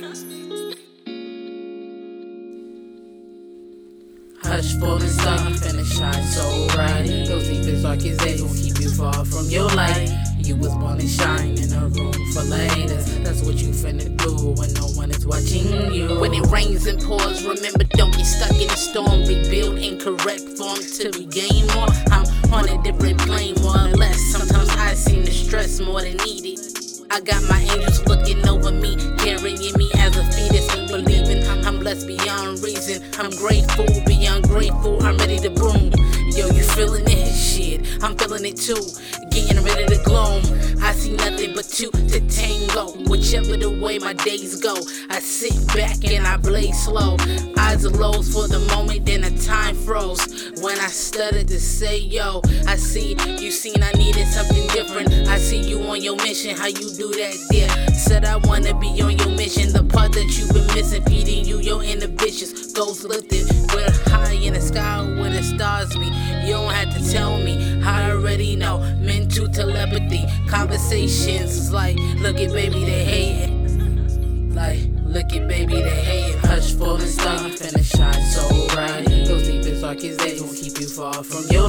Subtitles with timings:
[0.00, 0.16] Hush,
[4.78, 7.04] full and sun, you finna shine so bright.
[7.28, 10.08] Your deepest darkest days won't keep you far from your light.
[10.38, 13.20] You was born to shine in a room for ladies.
[13.22, 16.18] That's what you finna do when no one is watching you.
[16.18, 19.26] When it rains and pours, remember don't get stuck in a storm.
[19.26, 21.88] Rebuild in correct form to regain more.
[22.10, 24.18] I'm on a different plane, more or less.
[24.32, 26.58] Sometimes I seem to stress more than needed.
[27.12, 27.42] I got
[38.74, 38.86] too.
[39.30, 40.42] Getting of the gloom,
[40.82, 42.92] I see nothing but two to tango.
[43.10, 44.74] Whichever the way my days go,
[45.10, 47.16] I sit back and I blaze slow.
[47.58, 50.52] Eyes are for the moment, then the time froze.
[50.62, 55.10] When I stuttered to say yo, I see you seen I needed something different.
[55.28, 57.70] I see you on your mission, how you do that there.
[57.94, 61.58] Said I wanna be on your mission, the part that you've been missing, feeding you
[61.58, 62.72] your inhibitions.
[62.72, 64.59] Goals lifted, we're high in the
[69.60, 74.54] telepathy, conversations is like, look at baby, they hating.
[74.54, 76.40] Like, look at baby, they hate hating.
[76.40, 79.04] Hush, falling star, finna shine so bright.
[79.26, 81.68] Those deepest, darkest days won't keep you far from your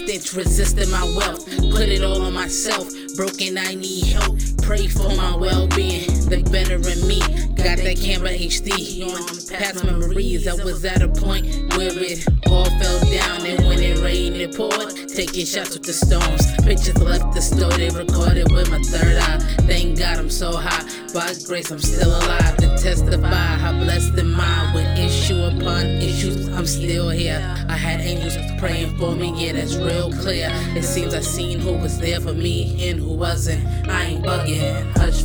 [0.00, 1.46] distance, resisting my wealth.
[1.70, 2.88] Put it all on myself.
[3.16, 4.38] Broken, I need help.
[4.62, 6.06] Pray for my well being.
[6.28, 7.20] The better in me.
[7.56, 10.48] Got that camera HD on past memories.
[10.48, 13.46] I was at a point where it all fell down.
[13.46, 15.08] And when it rained, it poured.
[15.08, 16.42] Taking shots with the stones.
[16.62, 19.38] Pictures left the store, they recorded with my third eye.
[19.66, 20.84] Thank God I'm so high.
[21.12, 23.31] By grace, I'm still alive to testify
[26.82, 27.40] still here.
[27.68, 30.48] I had angels praying for me, yeah, that's real clear.
[30.74, 33.64] It seems I seen who was there for me and who wasn't.
[33.88, 34.90] I ain't bugging.
[34.96, 35.22] Hush,